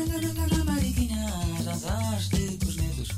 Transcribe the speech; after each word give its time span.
Gana, 0.00 0.64
mariquinhas, 0.64 1.62
dançaste 1.62 2.58
com 2.58 2.68
os 2.68 2.76
netos 2.76 3.08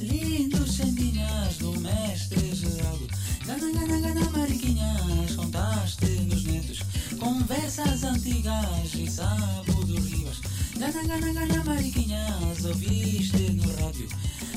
Lindos 0.00 0.74
sambinhas 0.74 1.58
do 1.58 1.78
mestre 1.78 2.54
Geraldo 2.54 3.06
gana, 3.44 4.30
mariquinhas, 4.30 5.36
contaste 5.36 6.06
nos 6.06 6.44
netos 6.44 6.80
Conversas 7.18 8.04
antigas 8.04 8.94
e 8.94 9.10
sabo 9.10 9.84
do 9.84 10.00
Rivas 10.00 10.40
gana, 10.78 11.64
mariquinhas, 11.64 12.64
ouviste 12.64 13.50
no 13.52 13.70
rádio 13.76 14.08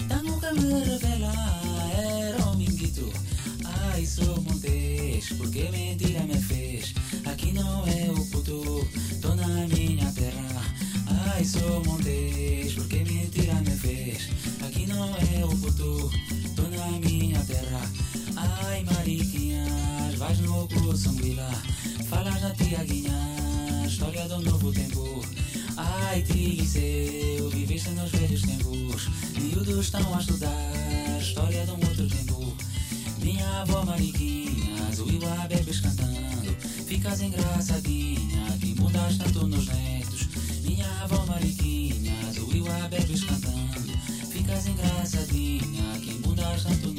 Tango 0.08 0.40
que 0.40 0.54
me 0.54 0.86
revela 0.86 1.34
era 1.98 2.46
o 2.46 2.56
minguito 2.56 3.12
Ai, 3.66 4.06
sou 4.06 4.42
montes, 4.42 5.34
porque 5.38 5.70
mentira 5.70 6.24
me 6.24 6.42
fez 6.42 6.94
Aqui 7.26 7.52
não 7.52 7.86
é 7.86 8.10
o 8.10 8.26
puto, 8.28 8.88
tô 9.22 9.36
na 9.36 9.68
minha 9.68 10.10
terra 10.14 10.53
Ai, 11.36 11.44
sou 11.44 11.84
montes, 11.84 12.74
porque 12.76 13.04
me 13.04 13.26
fez. 13.78 14.30
Aqui 14.64 14.86
não 14.86 15.04
é 15.04 15.44
o 15.44 15.50
puto, 15.50 16.12
tô 16.56 16.62
na 16.62 16.88
minha 17.00 17.40
terra. 17.40 17.82
Ai, 18.36 18.84
mariquinhas, 18.84 20.14
vais 20.16 20.40
no 20.40 20.68
Anguila 21.10 21.50
Falas 22.08 22.40
na 22.40 22.52
tiaguinha, 22.52 23.18
história 23.88 24.28
do 24.28 24.42
novo 24.42 24.72
tempo. 24.72 25.26
Ai, 25.76 26.22
Tigiceu, 26.22 27.50
viveste 27.50 27.90
nos 27.90 28.12
velhos 28.12 28.44
tempos. 28.44 29.10
Miúdos 29.42 29.86
estão 29.86 30.16
a 30.16 30.20
estudar, 30.20 31.20
história 31.20 31.66
de 31.66 31.72
um 31.72 31.84
outro 31.90 32.08
tempo. 32.10 32.56
Minha 33.18 33.62
avó 33.62 33.84
Mariquinhas, 33.84 35.00
o 35.00 35.10
Iwa 35.10 35.48
bebes 35.48 35.80
cantando. 35.80 36.56
Ficas 36.86 37.22
engraçadinha, 37.22 38.56
que 38.60 38.80
mudas 38.80 39.18
tanto 39.18 39.48
nos 39.48 39.66
netos 41.04 41.10
Minha 41.10 41.20
avó 41.20 41.26
Mariquinhas, 41.26 42.38
o 42.38 42.46
cantando. 43.24 43.92
Ficas 44.32 44.68
engraçadinha, 44.68 46.00
que 46.00 46.14
mudas 46.26 46.64
tanto 46.64 46.93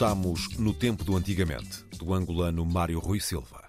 Escutamos 0.00 0.56
No 0.56 0.72
Tempo 0.72 1.04
do 1.04 1.14
Antigamente, 1.14 1.84
do 1.98 2.14
angolano 2.14 2.64
Mário 2.64 2.98
Rui 2.98 3.20
Silva. 3.20 3.68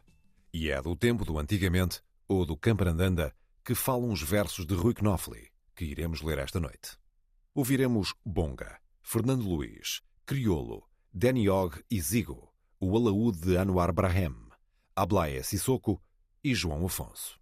E 0.53 0.69
é 0.69 0.81
do 0.81 0.95
Tempo 0.95 1.25
do 1.25 1.37
Antigamente 1.37 1.99
ou 2.25 2.45
do 2.45 2.55
Camparandanda, 2.55 3.35
que 3.65 3.75
falam 3.75 4.09
os 4.13 4.21
versos 4.21 4.65
de 4.65 4.73
Rui 4.73 4.93
Knopfli, 4.93 5.49
que 5.75 5.83
iremos 5.83 6.21
ler 6.21 6.37
esta 6.37 6.57
noite. 6.57 6.97
Ouviremos 7.53 8.13
Bonga, 8.25 8.79
Fernando 9.01 9.43
Luiz, 9.43 9.99
Criolo, 10.25 10.83
Danny 11.13 11.49
Og 11.49 11.83
e 11.91 11.99
Zigo, 11.99 12.53
o 12.79 12.95
alaúde 12.95 13.41
de 13.41 13.57
Anwar 13.57 13.91
Brahem, 13.91 14.33
Ablaia 14.95 15.43
Sissoko 15.43 16.01
e 16.41 16.55
João 16.55 16.85
Afonso. 16.85 17.37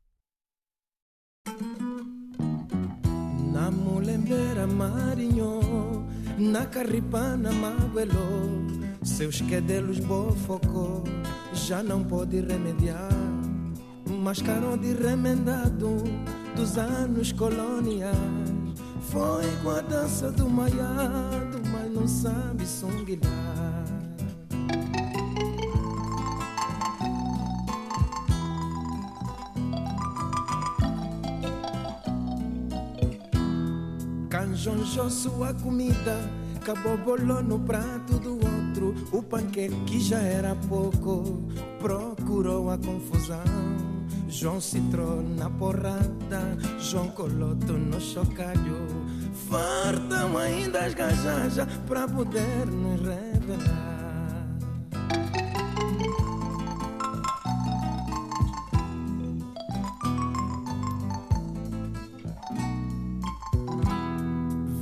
Na 3.53 3.69
na 6.39 6.65
carripana 6.65 7.51
maguelo, 7.51 8.65
seus 9.03 9.41
quedelos 9.41 9.99
bofocou, 9.99 11.03
já 11.53 11.83
não 11.83 12.03
pode 12.03 12.39
remediar. 12.39 13.09
Mascarão 14.07 14.77
de 14.77 14.93
remendado 14.93 15.97
dos 16.55 16.77
anos 16.77 17.31
coloniais. 17.31 18.15
Foi 19.01 19.45
com 19.63 19.69
a 19.71 19.81
dança 19.81 20.31
do 20.31 20.49
maiado, 20.49 21.61
mas 21.71 21.91
não 21.91 22.07
sabe 22.07 22.65
songuilhar. 22.65 23.88
Canjonjou 34.59 35.09
sua 35.09 35.53
comida, 35.53 36.17
acabou 36.57 36.97
bolou 36.97 37.41
no 37.41 37.57
prato 37.61 38.19
do 38.19 38.33
outro. 38.33 38.93
O 39.09 39.23
panqueque 39.23 40.01
já 40.01 40.19
era 40.19 40.53
pouco, 40.53 41.41
procurou 41.79 42.69
a 42.69 42.77
confusão. 42.77 43.41
João 44.27 44.59
citrou 44.59 45.21
na 45.21 45.49
porrada, 45.49 46.57
João 46.77 47.07
Coloto 47.11 47.71
no 47.71 48.01
chocalho. 48.01 48.85
Fartam 49.49 50.37
ainda 50.37 50.79
as 50.79 50.93
gajajas 50.93 51.65
pra 51.87 52.05
poder 52.05 52.65
nos 52.65 52.99
revelar. 52.99 53.98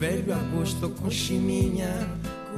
Velho 0.07 0.33
Augusto 0.33 0.89
com 0.91 1.11
chiminha, 1.11 1.89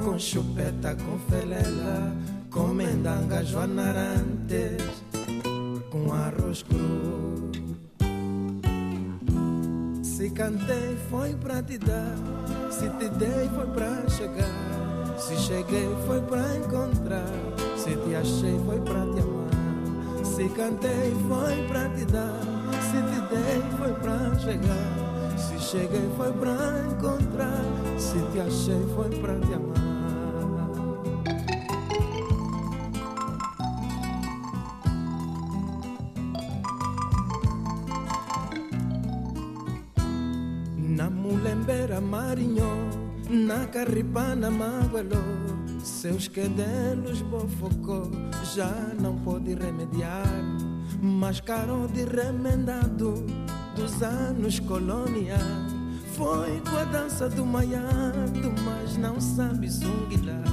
com 0.04 0.16
chupeta, 0.16 0.94
com 0.94 1.18
felela, 1.28 2.14
com 2.48 2.68
mendanga, 2.68 3.44
joanarantes, 3.44 5.02
com 5.90 6.12
arroz 6.12 6.62
cru. 6.62 7.50
Se 10.04 10.30
cantei 10.30 10.96
foi 11.10 11.34
pra 11.34 11.60
te 11.60 11.76
dar, 11.78 12.14
se 12.70 12.88
te 12.88 13.08
dei 13.18 13.48
foi 13.48 13.66
pra 13.66 14.08
chegar, 14.10 15.18
se 15.18 15.36
cheguei 15.36 15.88
foi 16.06 16.20
pra 16.20 16.56
encontrar, 16.56 17.26
se 17.76 17.96
te 17.96 18.14
achei 18.14 18.60
foi 18.64 18.78
pra 18.78 19.00
te 19.12 19.22
amar. 19.22 20.24
Se 20.24 20.48
cantei 20.50 21.12
foi 21.26 21.66
pra 21.66 21.88
te 21.88 22.04
dar, 22.04 22.42
se 22.80 23.02
te 23.10 23.34
dei 23.34 23.60
foi 23.76 23.92
pra 23.94 24.38
chegar. 24.38 25.09
Se 25.40 25.58
cheguei 25.58 26.08
foi 26.18 26.32
pra 26.34 26.54
encontrar, 26.90 27.64
se 27.98 28.18
te 28.30 28.40
achei 28.40 28.86
foi 28.94 29.08
pra 29.20 29.34
te 29.40 29.54
amar. 29.54 29.80
Na 40.76 41.08
mulembera 41.08 42.00
marinho, 42.02 42.90
na 43.30 43.66
carripana 43.66 44.50
maguelo, 44.50 45.24
seus 45.82 46.28
quedelos 46.28 47.22
bofocou, 47.22 48.10
já 48.54 48.70
não 49.00 49.16
pode 49.20 49.54
remediar. 49.54 50.28
Mascarou 51.00 51.88
de 51.88 52.04
remendado 52.04 53.14
dos 53.80 54.02
anos 54.02 54.60
coloniais. 54.60 55.40
Foi 56.14 56.60
com 56.60 56.76
a 56.76 56.84
dança 56.84 57.30
do 57.30 57.46
maiado, 57.46 58.52
mas 58.62 58.96
não 58.98 59.18
sabe 59.18 59.70
zunguilhar. 59.70 60.44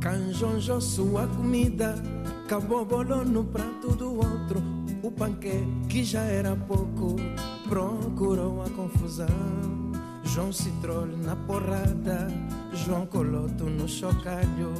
Canjonjou 0.00 0.80
sua 0.80 1.28
comida, 1.28 1.94
acabou 2.44 2.84
bolou 2.84 3.24
no 3.24 3.44
prato 3.44 3.94
do 3.94 4.16
outro. 4.16 4.60
O 5.04 5.10
panqueque 5.12 6.02
já 6.02 6.22
era 6.22 6.56
pouco, 6.56 7.14
procurou 7.68 8.62
a 8.62 8.70
confusão. 8.70 9.77
João 10.34 10.52
Citrol 10.52 11.06
na 11.24 11.34
porrada, 11.34 12.28
João 12.72 13.06
Coloto 13.06 13.64
no 13.64 13.88
chocalho. 13.88 14.74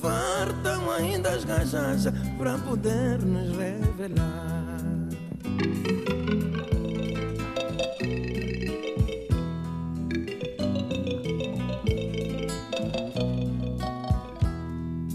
Fartam 0.00 0.90
ainda 0.90 1.30
as 1.30 1.44
gajajas 1.44 2.12
pra 2.36 2.58
poder 2.58 3.18
nos 3.22 3.56
revelar. 3.56 5.08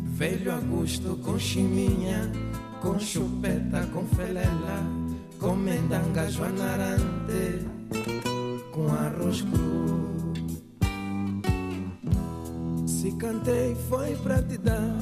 Velho 0.05 0.53
Augusto 0.53 1.19
com 1.23 1.37
chiminha, 1.37 2.31
com 2.81 2.97
chupeta, 2.99 3.87
com 3.93 4.05
felela, 4.07 4.83
com 5.39 5.55
mendanga, 5.55 6.29
joanarante 6.29 7.76
com 8.77 8.87
arroz 8.93 9.41
cru. 9.41 9.87
Se 12.85 13.11
cantei 13.13 13.75
foi 13.89 14.15
pra 14.17 14.41
te 14.43 14.57
dar, 14.59 14.93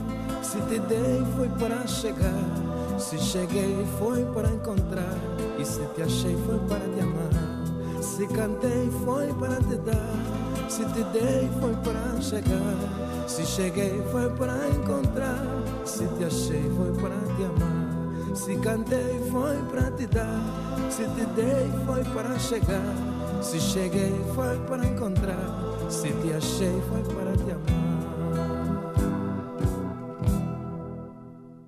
se 0.41 0.61
te 0.61 0.79
dei 0.79 1.25
foi 1.35 1.49
para 1.59 1.85
chegar, 1.85 2.97
se 2.97 3.17
cheguei 3.17 3.85
foi 3.99 4.23
para 4.33 4.49
encontrar, 4.49 5.17
e 5.59 5.65
se 5.65 5.81
te 5.93 6.01
achei 6.03 6.37
foi 6.45 6.59
para 6.69 6.87
te 6.87 7.01
amar. 7.01 8.01
Se 8.01 8.25
cantei 8.27 8.89
foi 9.03 9.27
para 9.33 9.57
te 9.57 9.75
dar, 9.75 10.69
se 10.69 10.85
te 10.85 11.03
dei 11.11 11.49
foi 11.59 11.75
para 11.83 12.21
chegar, 12.21 13.27
se 13.27 13.45
cheguei 13.45 14.01
foi 14.11 14.29
para 14.29 14.69
encontrar, 14.69 15.43
se 15.83 16.07
te 16.07 16.23
achei 16.23 16.63
foi 16.77 16.93
para 17.01 17.17
te 17.35 17.43
amar. 17.43 18.35
Se 18.35 18.55
cantei 18.57 19.19
foi 19.31 19.57
para 19.71 19.91
te 19.91 20.07
dar, 20.07 20.41
se 20.89 21.03
te 21.03 21.25
dei 21.35 21.71
foi 21.85 22.03
para 22.13 22.37
chegar. 22.39 23.14
Se 23.45 23.61
cheguei 23.61 24.11
foi 24.33 24.59
para 24.65 24.83
encontrar, 24.83 25.91
se 25.91 26.07
te 26.07 26.33
achei 26.33 26.81
foi 26.89 27.03
para 27.13 27.37
te 27.37 27.51
amar. 27.51 27.85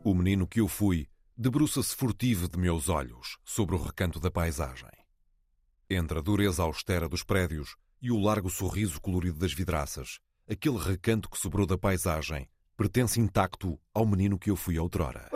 O 0.04 0.14
menino 0.16 0.48
que 0.48 0.60
eu 0.60 0.68
fui 0.68 1.08
debruça-se 1.38 1.96
furtivo 1.96 2.50
de 2.50 2.58
meus 2.58 2.90
olhos 2.90 3.38
sobre 3.46 3.76
o 3.76 3.78
recanto 3.78 4.20
da 4.20 4.32
paisagem. 4.32 4.90
Entre 5.88 6.18
a 6.18 6.22
dureza 6.22 6.64
austera 6.64 7.08
dos 7.08 7.24
prédios 7.24 7.76
e 8.02 8.12
o 8.12 8.20
largo 8.20 8.50
sorriso 8.50 9.00
colorido 9.00 9.38
das 9.38 9.54
vidraças, 9.54 10.20
aquele 10.50 10.80
recanto 10.80 11.30
que 11.30 11.38
sobrou 11.38 11.68
da 11.68 11.78
paisagem 11.78 12.50
pertence 12.76 13.20
intacto 13.20 13.80
ao 13.94 14.06
menino 14.06 14.40
que 14.40 14.50
eu 14.50 14.56
fui 14.56 14.80
outrora. 14.80 15.30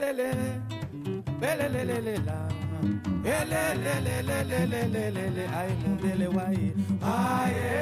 belele, 0.00 0.28
belele 1.40 2.16
la. 2.26 2.38
Elelelelelelelele, 3.24 5.44
ayimundele 5.58 6.26
waye, 6.28 6.72
waye, 7.02 7.72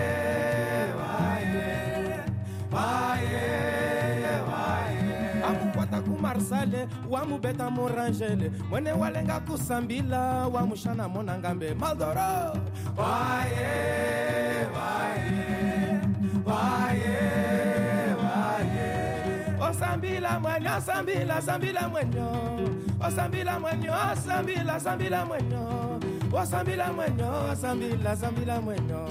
waye, 1.01 1.69
waye, 2.73 3.47
waye. 4.51 5.15
Amukwata 5.45 5.99
kumarsale, 6.01 6.81
wamubeta 7.11 7.71
murangele, 7.71 8.51
mwene 8.71 8.93
walenga 8.93 9.41
kusambila, 9.41 10.21
wamushana 10.49 11.09
monangambe, 11.09 11.75
maldoro, 11.75 12.57
waye, 12.97 14.67
waye. 14.77 15.14
Osambila 19.75 20.41
mwenyo 20.41 20.71
osambila 20.79 21.43
sambila 21.43 21.89
mwenyo 21.89 22.27
osambila 23.07 23.61
mwenyo 23.61 23.93
osambila 24.13 24.81
sambila 24.81 25.25
mwenyo 25.25 26.01
osambila 26.33 26.93
mwenyo 26.93 27.51
osambila 27.53 28.17
sambila 28.17 28.61
mwenyo 28.61 29.09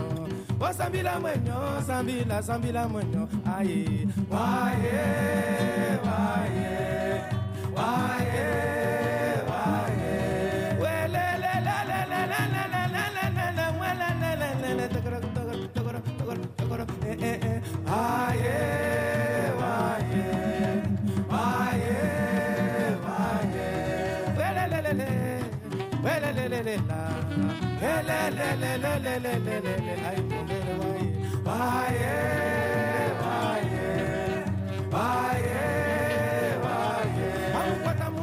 osambila 0.69 1.19
mwenyo 1.19 1.53
osambila 1.79 2.43
sambila 2.43 2.87
mwenyo 2.87 3.29
aye 3.57 4.07
waye 4.31 4.99
waye 6.05 7.21
waye 7.75 8.22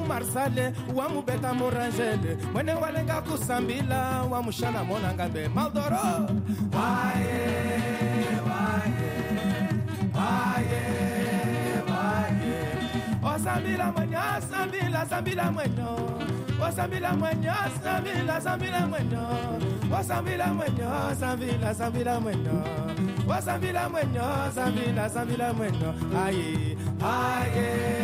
marsale 0.08 0.72
wamubeta 0.94 1.54
murangele. 1.54 2.36
Mwene 2.52 2.72
walenga 2.74 3.20
kusambila 3.22 4.22
wamushana 4.30 4.84
monanga 4.84 5.28
mbe 5.28 5.48
maldoro! 5.48 6.28
Aye 6.72 7.30
aye 8.60 9.10
aye 10.14 10.82
waye. 11.90 13.34
Osambila 13.34 13.92
mwenye 13.92 14.16
asambila 14.16 15.06
sambila 15.06 15.50
mwenyo 15.52 16.10
osambila 16.68 17.12
mwenyo 17.16 17.52
sambila 17.84 18.40
sambila 18.40 18.86
mwenyo. 18.86 19.20
Osambila 23.38 23.88
mwenyo 23.88 24.24
sambila 24.54 25.10
sambila 25.10 25.52
mwenyo. 25.52 25.94
Aye 26.26 26.76
aye 27.02 27.99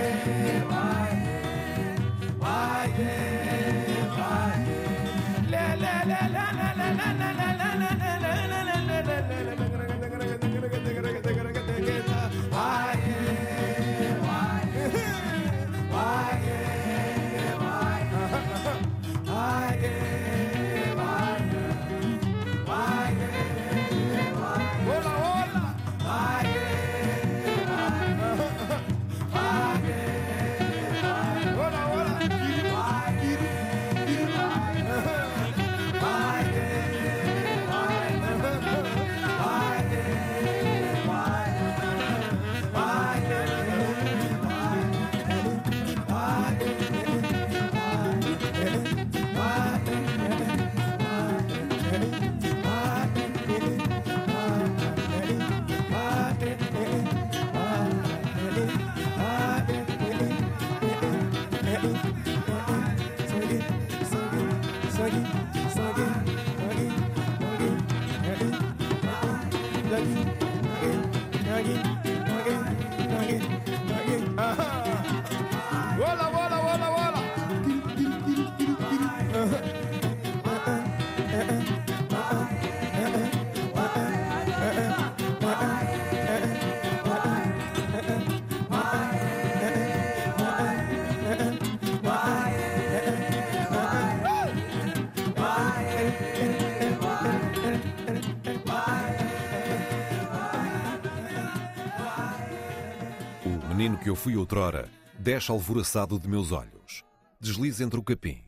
que 104.07 104.11
eu 104.11 104.15
fui 104.15 104.37
outrora, 104.37 104.89
desce 105.19 105.51
alvoraçado 105.51 106.17
de 106.17 106.29
meus 106.29 106.53
olhos, 106.53 107.03
desliza 107.41 107.83
entre 107.83 107.99
o 107.99 108.03
capim, 108.05 108.41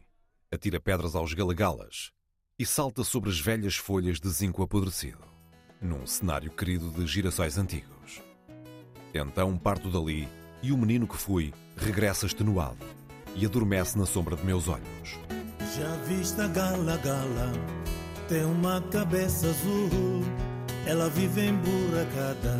atira 0.52 0.78
pedras 0.78 1.16
aos 1.16 1.34
galagalas 1.34 2.12
e 2.56 2.64
salta 2.64 3.02
sobre 3.02 3.28
as 3.28 3.40
velhas 3.40 3.74
folhas 3.74 4.20
de 4.20 4.28
zinco 4.28 4.62
apodrecido, 4.62 5.18
num 5.82 6.06
cenário 6.06 6.48
querido 6.52 6.92
de 6.92 7.04
girassóis 7.08 7.58
antigos. 7.58 8.22
Então 9.12 9.58
parto 9.58 9.90
dali 9.90 10.28
e 10.62 10.70
o 10.70 10.78
menino 10.78 11.08
que 11.08 11.16
fui 11.16 11.52
regressa 11.76 12.26
extenuado 12.26 12.86
e 13.34 13.44
adormece 13.44 13.98
na 13.98 14.06
sombra 14.06 14.36
de 14.36 14.44
meus 14.44 14.68
olhos. 14.68 15.18
Já 15.76 15.92
viste 16.04 16.40
a 16.40 16.46
gala 16.46 16.96
gala, 16.98 17.52
tem 18.28 18.44
uma 18.44 18.80
cabeça 18.92 19.48
azul, 19.48 20.22
ela 20.86 21.10
vive 21.10 21.48
emburacada 21.48 22.56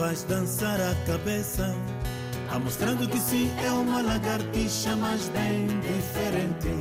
faz 0.00 0.22
dançar 0.22 0.80
a 0.80 0.94
cabeça, 1.06 1.74
mostrando 2.58 3.08
que 3.08 3.18
sim 3.18 3.50
é 3.64 3.70
uma 3.70 4.02
lagartixa, 4.02 4.96
mas 4.96 5.28
bem 5.28 5.66
diferente. 5.80 6.74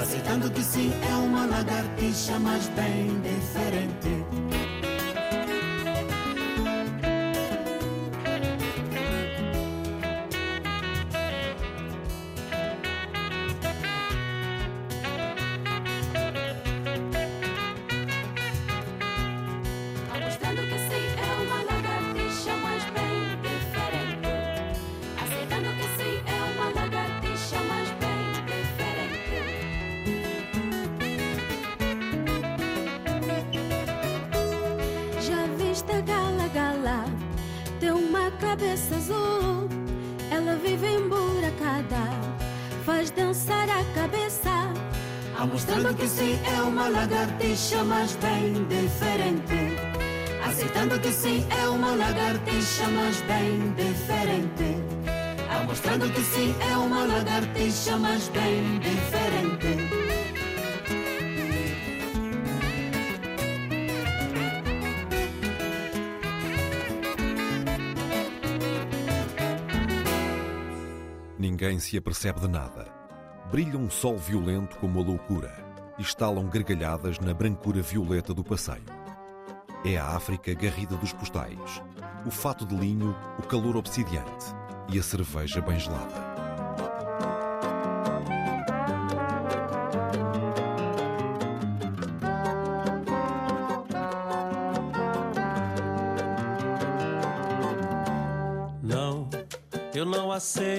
Aceitando 0.00 0.50
que 0.50 0.62
sim 0.62 0.92
é 1.10 1.14
uma 1.16 1.46
lagartixa, 1.46 2.38
mas 2.38 2.68
bem 2.68 3.20
diferente. 3.20 4.65
cabeça 38.56 38.96
azul, 38.96 39.68
ela 40.30 40.56
vive 40.56 40.86
emburacada, 40.86 42.10
faz 42.86 43.10
dançar 43.10 43.68
a 43.68 43.84
cabeça. 43.94 44.50
A 45.38 45.44
mostrando 45.44 45.94
que 45.94 46.08
sim, 46.08 46.38
é 46.42 46.62
uma 46.62 46.88
lagartixa, 46.88 47.84
mas 47.84 48.16
bem 48.16 48.54
diferente. 48.64 49.76
Aceitando 50.42 50.98
que 50.98 51.12
sim, 51.12 51.46
é 51.50 51.68
uma 51.68 51.94
lagartixa, 51.94 52.88
mas 52.88 53.20
bem 53.22 53.74
diferente. 53.74 54.82
A 55.50 55.64
mostrando 55.64 56.10
que 56.10 56.22
sim, 56.22 56.54
é 56.70 56.76
uma 56.78 57.04
lagartixa, 57.04 57.98
mas 57.98 58.28
bem 58.28 58.78
diferente. 58.78 59.85
Ninguém 71.66 71.80
se 71.80 71.98
apercebe 71.98 72.38
de 72.38 72.46
nada. 72.46 72.86
Brilha 73.50 73.76
um 73.76 73.90
sol 73.90 74.16
violento 74.16 74.76
como 74.78 75.00
a 75.00 75.02
loucura 75.02 75.52
estalam 75.98 76.48
gargalhadas 76.48 77.18
na 77.18 77.34
brancura 77.34 77.82
violeta 77.82 78.32
do 78.32 78.44
passeio. 78.44 78.84
É 79.84 79.98
a 79.98 80.10
África 80.10 80.54
garrida 80.54 80.94
dos 80.94 81.12
postais, 81.12 81.82
o 82.24 82.30
fato 82.30 82.64
de 82.64 82.76
linho, 82.76 83.16
o 83.40 83.42
calor 83.42 83.76
obsidiante 83.76 84.46
e 84.92 84.96
a 84.96 85.02
cerveja 85.02 85.60
bem 85.60 85.76
gelada. 85.76 86.35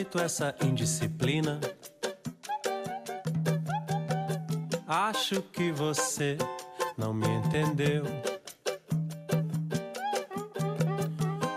Aceito 0.08 0.20
essa 0.20 0.56
indisciplina 0.64 1.60
Acho 4.88 5.42
que 5.42 5.72
você 5.72 6.38
não 6.98 7.14
me 7.14 7.28
entendeu. 7.28 8.04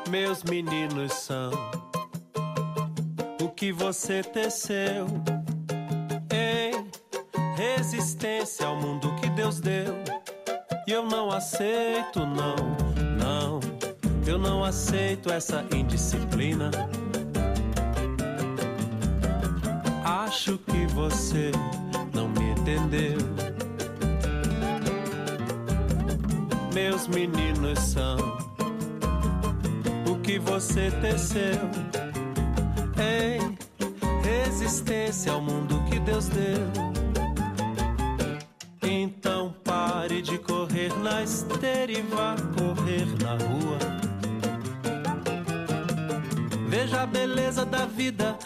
Meus 0.09 0.43
meninos 0.43 1.13
são 1.13 1.51
o 3.41 3.49
que 3.51 3.73
você 3.73 4.23
teceu 4.23 5.07
em 6.33 6.91
resistência 7.57 8.67
ao 8.67 8.75
mundo 8.75 9.15
que 9.21 9.31
Deus 9.31 9.61
deu. 9.61 9.95
E 10.89 10.91
eu 10.91 11.05
não 11.05 11.31
aceito, 11.31 12.27
não, 12.27 12.57
não. 13.17 13.61
Eu 14.27 14.39
não 14.39 14.65
aceito 14.65 15.31
essa 15.31 15.65
indisciplina. 15.73 16.71
Você 21.21 21.53
não 22.15 22.29
me 22.29 22.53
entendeu. 22.53 23.19
Meus 26.73 27.07
meninos 27.09 27.79
são 27.79 28.17
o 30.11 30.19
que 30.21 30.39
você 30.39 30.91
teceu 31.03 31.61
em 32.97 33.59
resistência 34.23 35.33
ao 35.33 35.43
mundo 35.43 35.85
que 35.91 35.99
Deus 35.99 36.29
deu. 36.29 36.67
Então 38.83 39.55
pare 39.63 40.23
de 40.23 40.39
correr 40.39 40.91
na 41.01 41.23
esteira 41.23 41.93
e 41.93 42.01
vá 42.01 42.35
correr 42.57 43.07
na 43.23 43.33
rua. 43.33 43.79
Veja 46.67 47.03
a 47.03 47.07
beleza 47.07 47.67
da 47.67 47.85
vida 47.85 48.39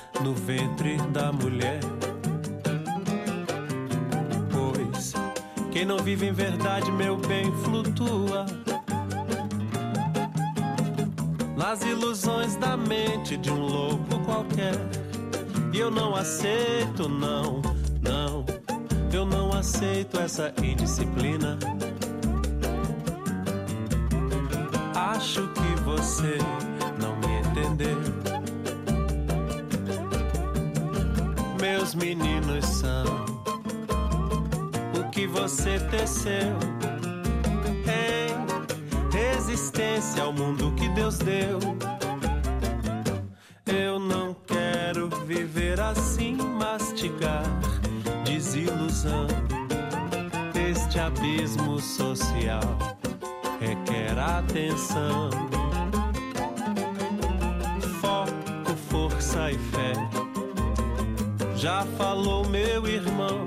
ilusões 12.24 12.56
da 12.56 12.74
mente 12.74 13.36
de 13.36 13.50
um 13.50 13.60
louco 13.60 14.18
qualquer. 14.24 14.74
E 15.72 15.78
eu 15.78 15.90
não 15.90 16.16
aceito, 16.16 17.06
não, 17.06 17.60
não. 18.00 18.46
Eu 19.12 19.26
não 19.26 19.52
aceito 19.52 20.18
essa 20.18 20.52
indisciplina. 20.62 21.58
Acho 24.94 25.46
que 25.48 25.80
você 25.82 26.38
não 26.98 27.14
me 27.16 27.40
entendeu. 27.40 27.98
Meus 31.60 31.94
meninos 31.94 32.64
são 32.64 33.04
o 34.98 35.10
que 35.10 35.26
você 35.26 35.78
teceu 35.90 36.58
em 37.86 39.12
resistência 39.12 40.22
ao 40.22 40.32
mundo 40.32 40.72
que 40.74 40.88
Deus 40.90 41.18
deu. 41.18 41.93
Eu 43.74 43.98
não 43.98 44.34
quero 44.46 45.08
viver 45.26 45.80
assim, 45.80 46.36
mastigar 46.36 47.42
desilusão. 48.24 49.26
Este 50.70 50.98
abismo 51.00 51.80
social 51.80 52.60
requer 53.60 54.18
atenção. 54.18 55.30
Foco, 58.00 58.76
força 58.88 59.50
e 59.50 59.58
fé. 59.58 59.92
Já 61.56 61.84
falou 61.98 62.46
meu 62.48 62.86
irmão. 62.86 63.44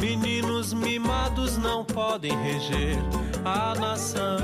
Meninos 0.00 0.72
mimados 0.72 1.56
não 1.58 1.84
podem 1.84 2.36
reger 2.42 2.98
a 3.44 3.74
nação. 3.74 4.38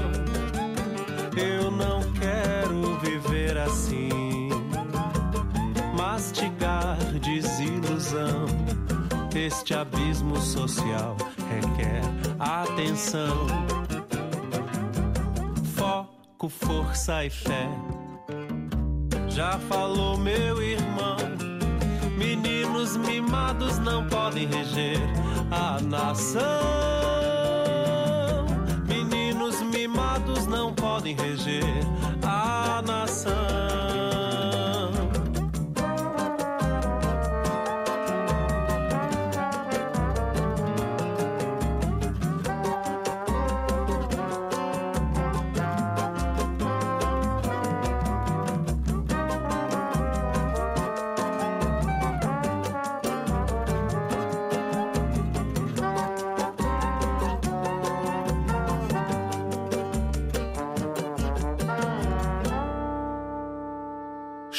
Eu 1.37 1.71
não 1.71 2.01
quero 2.13 2.99
viver 3.01 3.57
assim, 3.57 4.38
mastigar 6.19 6.97
desilusão. 7.23 8.47
Este 9.33 9.73
abismo 9.73 10.37
social 10.41 11.17
requer 11.49 12.03
atenção 12.41 13.47
foco, 15.77 16.49
força 16.49 17.25
e 17.25 17.31
fé. 17.31 17.69
Já 19.29 19.61
falou 19.69 20.19
meu 20.19 20.61
irmão, 20.61 21.19
meninos 22.17 22.97
mimados 22.97 23.79
não 23.79 24.05
podem 24.09 24.49
reger 24.49 24.99
a 25.53 25.81
nação. 25.81 26.43
Meninos 28.89 29.63
mimados 29.63 30.49
não 30.49 30.75
podem 30.75 31.15
reger 31.15 31.85
a 32.25 32.83
nação. 32.85 34.08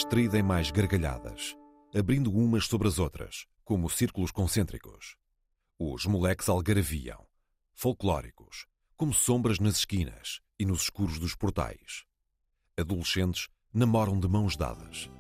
Estridem 0.10 0.42
mais 0.42 0.72
gargalhadas, 0.72 1.56
abrindo 1.96 2.34
umas 2.34 2.66
sobre 2.66 2.88
as 2.88 2.98
outras, 2.98 3.46
como 3.64 3.88
círculos 3.88 4.32
concêntricos. 4.32 5.16
Os 5.78 6.08
moleques 6.08 6.50
algaraviam, 6.50 7.28
folclóricos, 7.76 8.66
como 8.98 9.14
sombras 9.14 9.60
nas 9.60 9.78
esquinas 9.78 10.40
e 10.58 10.66
nos 10.66 10.82
escuros 10.82 11.20
dos 11.20 11.36
portais. 11.36 12.06
Adolescentes 12.76 13.50
namoram 13.72 14.20
de 14.20 14.28
mãos 14.28 14.58
dadas. 14.58 15.12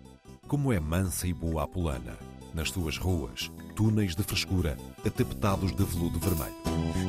Como 0.47 0.73
é 0.73 0.79
mansa 0.79 1.27
e 1.27 1.33
boa 1.35 1.65
a 1.65 1.67
polana, 1.67 2.17
nas 2.55 2.71
suas 2.71 2.97
ruas, 2.97 3.51
túneis 3.75 4.15
de 4.15 4.23
frescura, 4.23 4.75
atapetados 5.05 5.71
de 5.71 5.83
veludo 5.83 6.19
vermelho. 6.19 6.63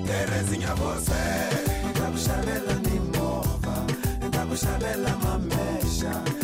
Terezinha 0.06 0.74
você 0.74 1.88
Ndaku 1.88 2.18
shabela 2.18 2.74
ni 2.74 3.00
mova 3.16 4.54
shabela 4.54 5.16
mamexa 5.16 6.10
Ndaku 6.10 6.39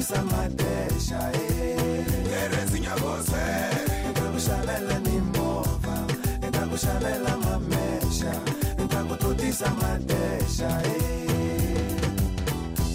totisa 0.00 0.22
madesha 0.24 1.30
eh. 1.34 2.04
Terezinha 2.24 2.94
você 2.96 3.44
Ndaku 4.10 4.38
shabela 4.40 4.98
ni 4.98 5.20
mova. 5.20 6.06
Ndaku 6.48 6.76
shabela 6.78 7.36
mamexa 7.36 8.32
Ndaku 8.84 9.16
totisa 9.16 9.70
madesha 9.70 10.82
eh. 10.84 11.96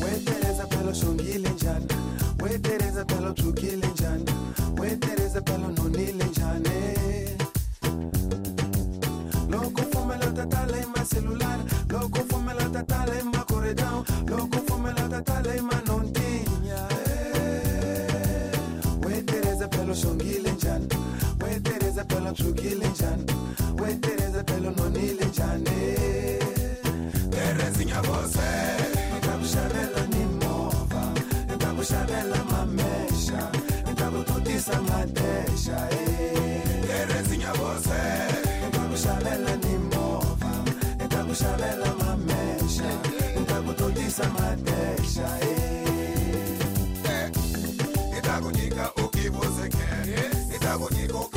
We 0.01 0.19
Teresa 0.25 0.65
pelo 0.67 0.93
shongile 0.93 1.49
njani 1.49 1.87
We 2.41 2.59
Teresa 2.59 3.05
pelo 3.05 3.33
tukile 3.33 3.87
njani 3.87 4.25
We 4.79 4.95
Teresa 4.95 5.41
pelo 5.41 5.67
nonile 5.67 6.25
njani 6.25 6.69
Loko 9.49 9.81
fumela 9.91 10.31
tatala 10.31 10.77
ima 10.77 11.05
celular. 11.05 11.59
Loko 11.89 12.19
fumela 12.29 12.69
tatala 12.69 13.19
ima 13.19 13.43
corredão. 13.45 14.03
Loko 14.27 14.57
fumela 14.67 15.07
tatala 15.09 15.55
ima 15.55 15.74
nontinha 15.74 15.74
Ndakushabela 41.35 41.95
mamexa 41.95 42.83
Ndakutotisa 43.41 44.29
madesha 44.29 45.39
eh. 45.41 47.31
Itakunyika 48.17 48.91
o 49.03 49.09
que 49.09 49.29
você 49.29 49.69
quer. 49.69 50.55
Itakunyika 50.55 51.17
o 51.17 51.35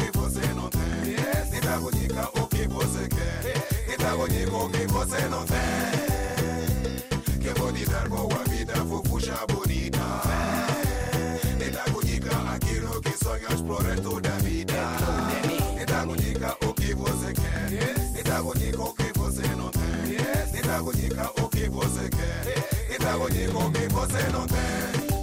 Nitakujibu 23.08 23.60
mikose 23.70 24.22
note, 24.32 24.64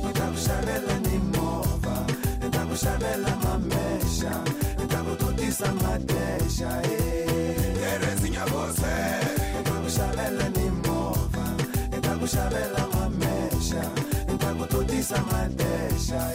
nitakushabela 0.07 0.99
ni 0.99 1.17
mova, 1.37 2.05
nitakushabela 2.43 3.35
mamesha, 3.43 4.43
nitakututisa 4.79 5.71
madesha 5.73 6.81
Yerezi 7.81 8.29
nyabose, 8.29 8.95
nitakushabela 9.57 10.49
ni 10.49 10.69
mova, 10.87 11.45
nitakushabela 11.91 12.87
mamesha, 12.93 13.89
nitakututisa 14.31 15.21
madesha 15.31 16.31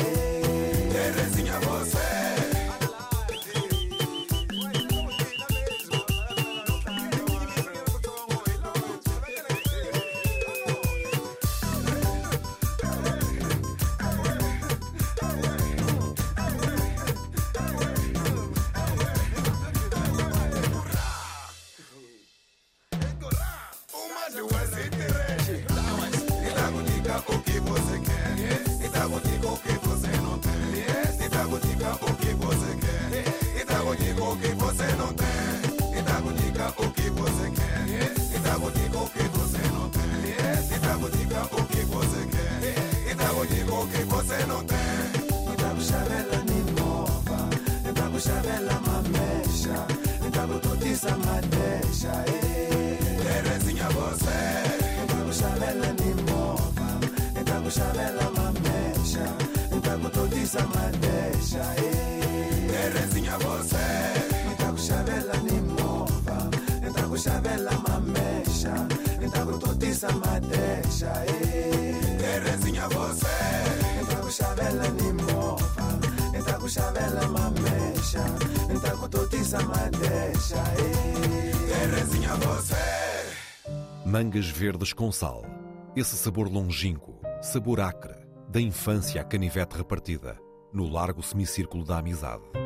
Mangas 84.20 84.50
verdes 84.50 84.92
com 84.92 85.10
sal. 85.10 85.46
Esse 85.96 86.14
sabor 86.14 86.46
longínquo, 86.46 87.18
sabor 87.40 87.80
acre, 87.80 88.16
da 88.50 88.60
infância 88.60 89.18
à 89.18 89.24
canivete 89.24 89.78
repartida, 89.78 90.38
no 90.70 90.86
largo 90.86 91.22
semicírculo 91.22 91.86
da 91.86 91.96
amizade. 91.96 92.59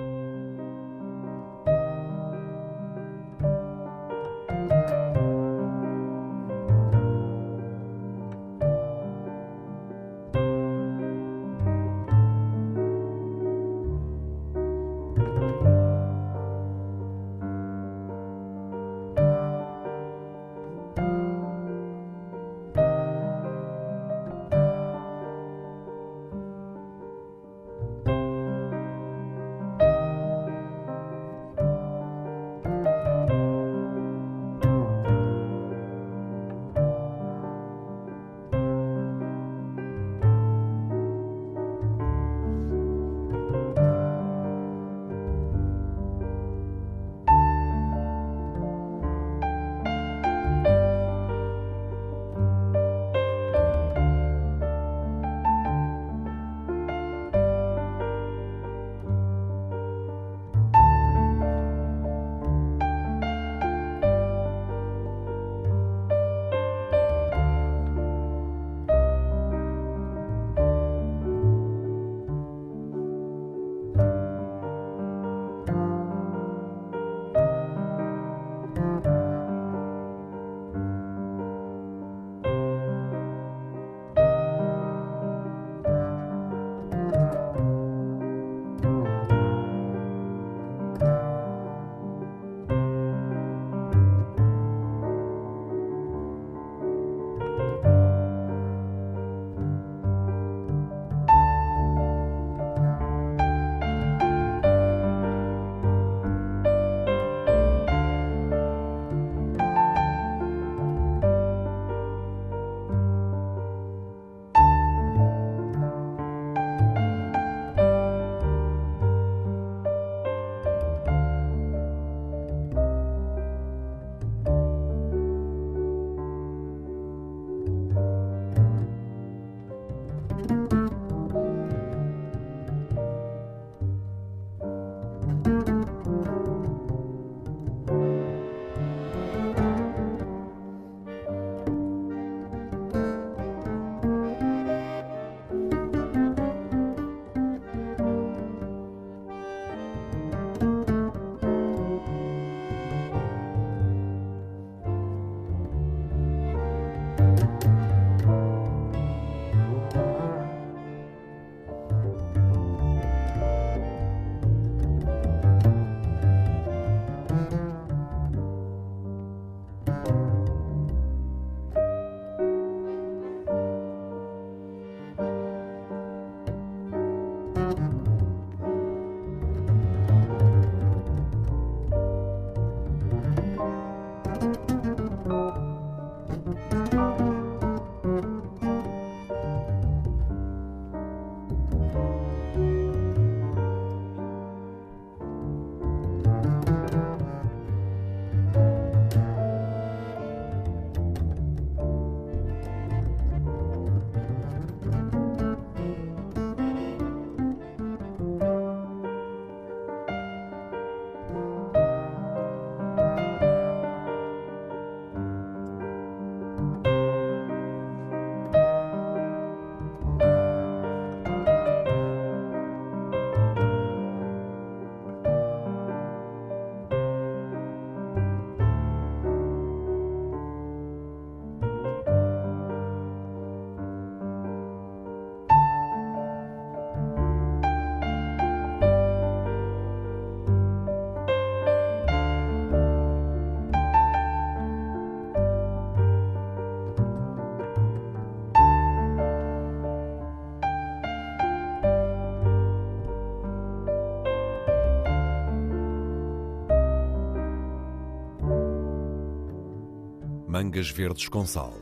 Mangas 260.54 260.88
verdes 260.88 261.28
com 261.28 261.44
sal. 261.44 261.74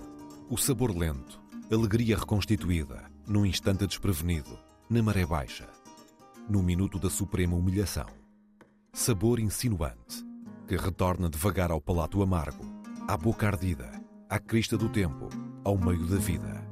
O 0.48 0.56
sabor 0.56 0.96
lento. 0.96 1.38
Alegria 1.70 2.16
reconstituída. 2.16 3.04
Num 3.26 3.44
instante 3.44 3.86
desprevenido. 3.86 4.58
Na 4.88 5.02
maré 5.02 5.26
baixa. 5.26 5.68
No 6.48 6.62
minuto 6.62 6.98
da 6.98 7.10
suprema 7.10 7.54
humilhação. 7.54 8.06
Sabor 8.90 9.40
insinuante. 9.40 10.24
Que 10.66 10.74
retorna 10.74 11.28
devagar 11.28 11.70
ao 11.70 11.82
palato 11.82 12.22
amargo. 12.22 12.64
À 13.06 13.14
boca 13.14 13.46
ardida. 13.46 13.92
À 14.26 14.38
crista 14.38 14.78
do 14.78 14.88
tempo. 14.88 15.28
Ao 15.62 15.76
meio 15.76 16.06
da 16.06 16.16
vida. 16.16 16.71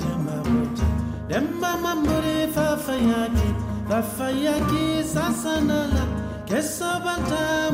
jamba 0.00 0.36
boti 0.46 0.86
demba 1.28 1.70
mambore 1.82 2.48
fafayaki 2.54 3.48
fafayaki 3.88 5.04
sasanala 5.14 6.04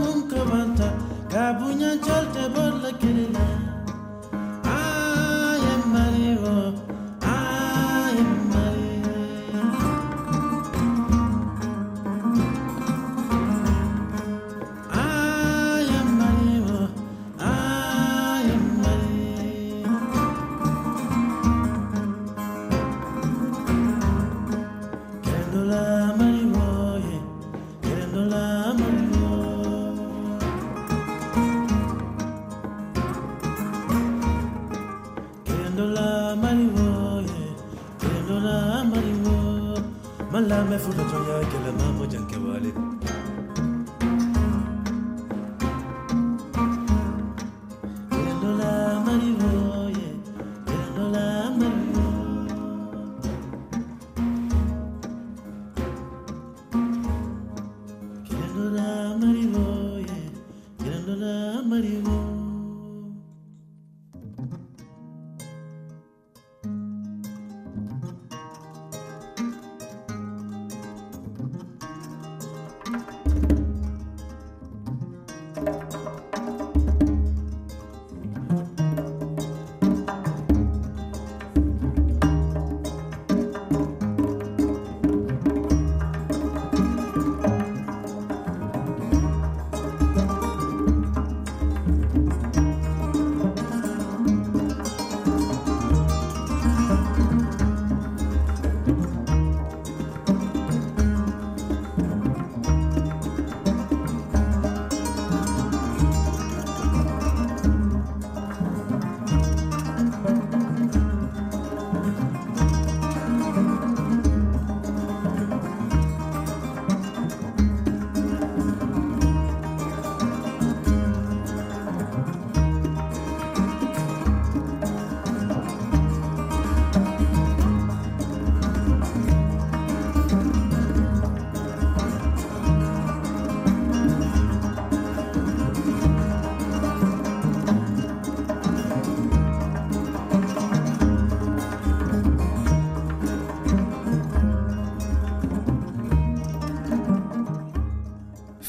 munko 0.02 0.40
banta, 0.50 0.88
kabunya 1.30 1.96
cholte 2.02 2.44
borla 2.54 2.90
kelila 2.98 3.63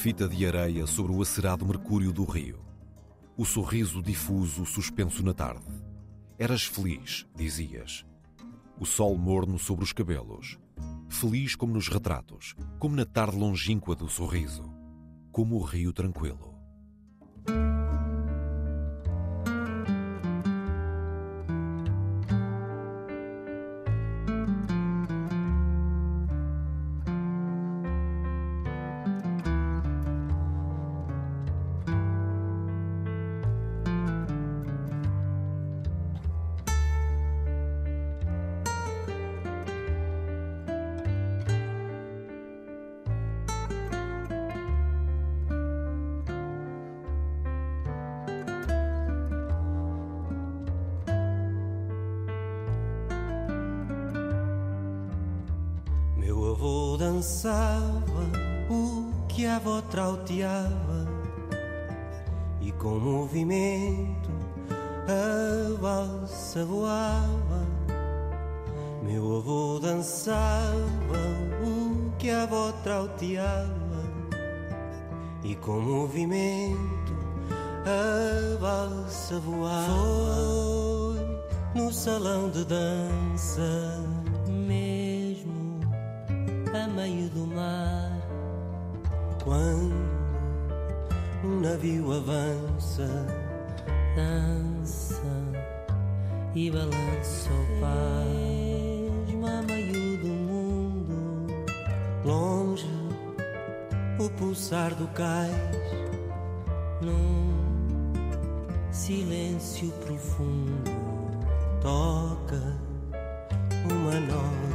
Fita 0.06 0.28
de 0.28 0.46
areia 0.46 0.86
sobre 0.86 1.12
o 1.12 1.20
acerado 1.20 1.66
mercúrio 1.66 2.14
do 2.14 2.26
rio. 2.26 2.64
O 3.36 3.44
sorriso 3.44 4.04
difuso 4.04 4.64
suspenso 4.64 5.24
na 5.24 5.34
tarde. 5.34 5.66
Eras 6.38 6.64
feliz, 6.64 7.26
dizias. 7.36 8.06
O 8.80 8.86
sol 8.86 9.18
morno 9.18 9.58
sobre 9.58 9.84
os 9.84 9.92
cabelos. 9.92 10.60
Feliz 11.10 11.56
como 11.56 11.74
nos 11.74 11.88
retratos, 11.88 12.54
como 12.78 12.96
na 12.96 13.04
tarde 13.04 13.36
longínqua 13.36 13.96
do 13.96 14.08
sorriso. 14.08 14.72
Como 15.32 15.56
o 15.56 15.64
rio 15.64 15.92
tranquilo. 15.92 16.55
Mesmo 84.48 85.80
a 86.74 86.88
meio 86.88 87.30
do 87.30 87.48
mar. 87.48 88.20
Quando 89.44 89.96
um 91.44 91.62
navio 91.62 92.12
avança, 92.12 93.08
dança 94.16 95.22
e 96.54 96.72
balança 96.72 97.50
o 97.52 97.80
pasmo 97.80 99.48
a 99.48 99.62
meio 99.62 100.18
do 100.18 100.28
mundo. 100.28 101.48
Longe, 102.26 102.90
o 104.20 104.30
pulsar 104.32 104.96
do 104.96 105.08
cais, 105.10 105.56
num 107.02 107.54
silêncio 108.92 109.92
profundo, 110.06 110.92
toca 111.82 112.85
uma 113.94 114.75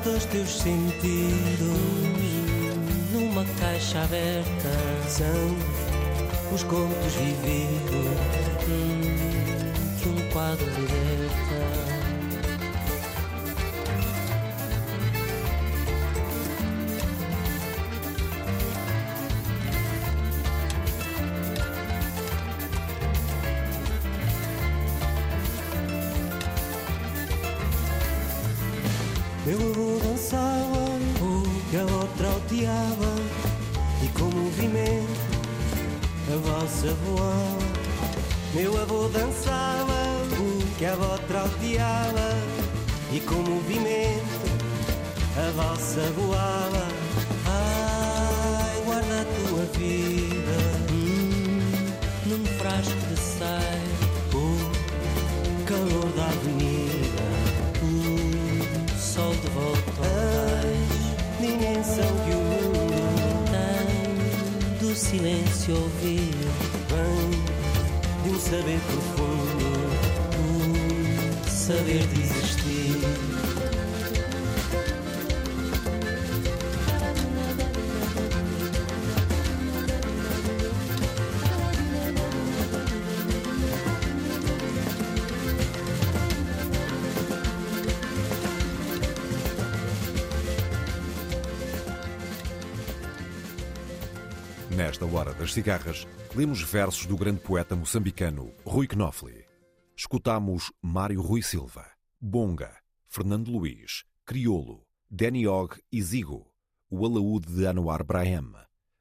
mais. 0.00 0.06
Ai, 0.06 0.06
guarda 0.06 0.10
os 0.10 0.24
teus 0.26 0.58
sentidos 0.58 1.60
numa 3.12 3.44
caixa 3.58 4.02
aberta. 4.02 5.08
São 5.08 5.56
os 6.52 6.62
contos 6.64 7.14
vividos 7.14 8.06
hum, 8.68 9.00
que 10.00 10.08
um 10.08 10.30
quadro 10.32 10.64
liberta. 10.64 11.99
Nesta 94.90 95.06
hora 95.06 95.32
das 95.32 95.54
cigarras, 95.54 96.04
lemos 96.34 96.62
versos 96.62 97.06
do 97.06 97.16
grande 97.16 97.38
poeta 97.38 97.76
moçambicano 97.76 98.50
Rui 98.64 98.88
Knofli. 98.88 99.44
Escutamos 99.96 100.72
Mário 100.82 101.22
Rui 101.22 101.44
Silva, 101.44 101.86
Bonga, 102.20 102.76
Fernando 103.06 103.52
Luiz, 103.52 104.02
Criolo, 104.26 104.84
Danny 105.08 105.46
Og 105.46 105.78
e 105.92 106.02
Zigo, 106.02 106.44
o 106.90 107.06
alaúde 107.06 107.54
de 107.54 107.66
Anwar 107.66 108.02
Braham, 108.02 108.52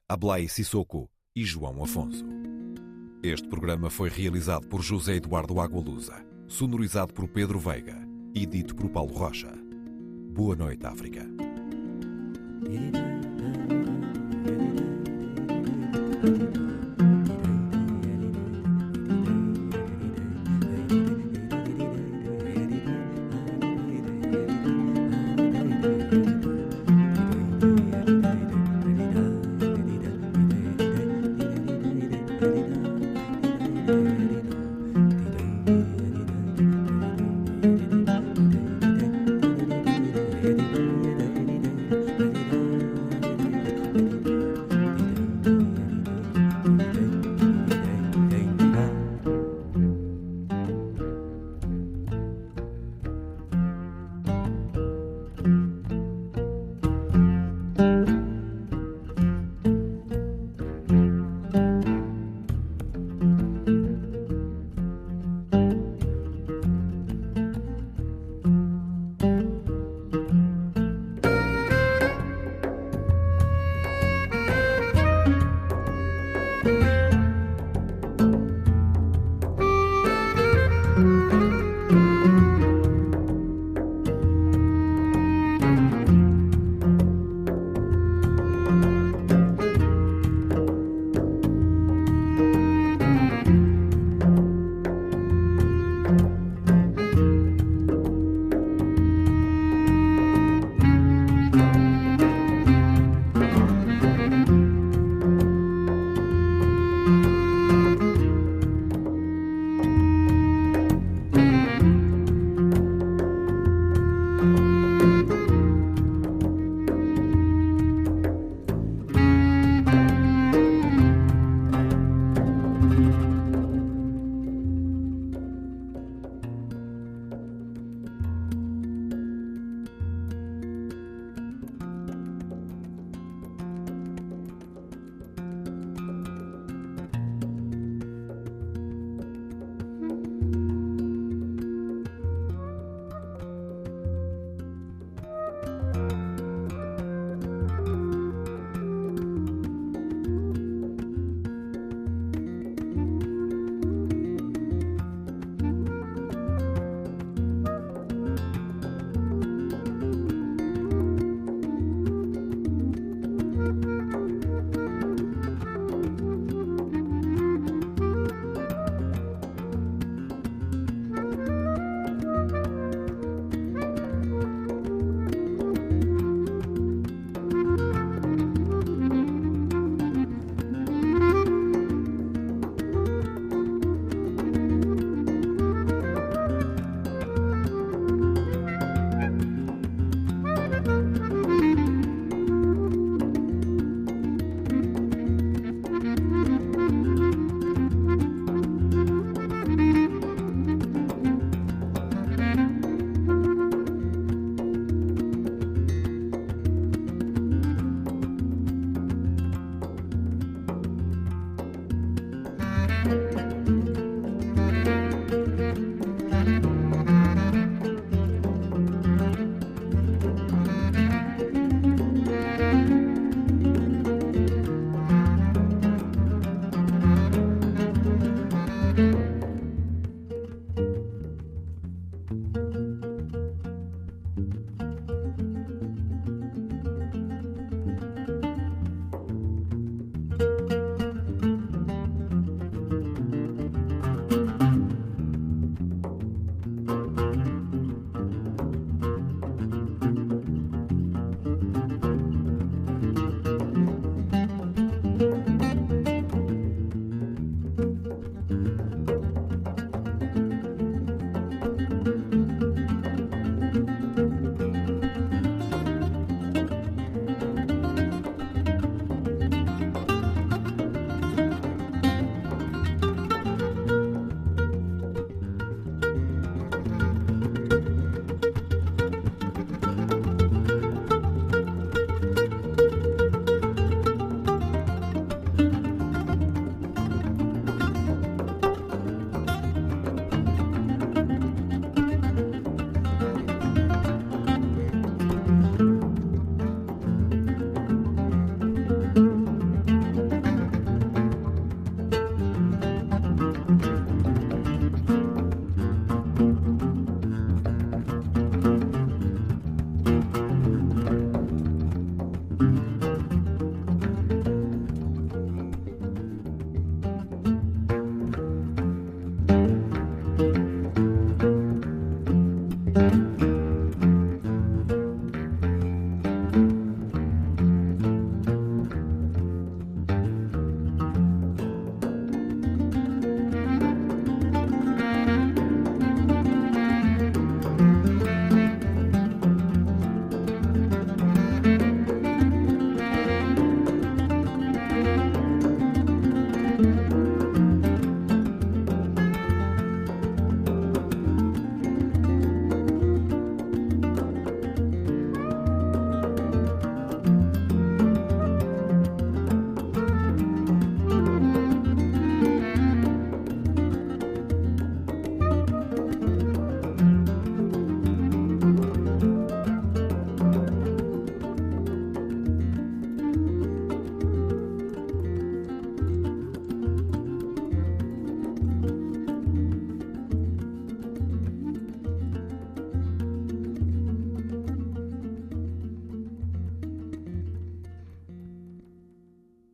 Ablai 0.07 0.47
Sissoko 0.47 1.09
e 1.35 1.43
João 1.43 1.83
Afonso. 1.83 2.23
Este 3.23 3.47
programa 3.47 3.89
foi 3.89 4.09
realizado 4.09 4.67
por 4.67 4.83
José 4.83 5.15
Eduardo 5.15 5.59
Agualusa, 5.59 6.23
sonorizado 6.47 7.15
por 7.15 7.27
Pedro 7.27 7.57
Veiga 7.57 7.97
e 8.35 8.45
dito 8.45 8.75
por 8.75 8.91
Paulo 8.91 9.15
Rocha. 9.15 9.51
Boa 10.35 10.55
noite, 10.55 10.85
África. 10.85 11.25